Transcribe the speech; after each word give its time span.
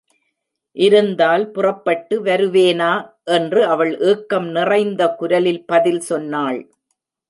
இருந்தால் 0.77 1.51
புறப்பட்டு 1.51 2.23
வருவேனா? 2.23 2.91
என்று 3.23 3.65
அவள் 3.65 3.99
ஏக்கம் 3.99 4.49
நிறைந்த 4.49 5.07
குரலில் 5.15 5.65
பதில் 5.65 5.99
சொன்னாள். 5.99 6.59